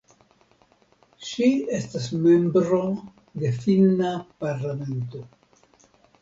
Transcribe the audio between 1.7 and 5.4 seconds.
estas membro de finna parlamento.